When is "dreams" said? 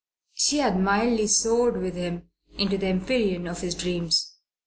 3.75-4.33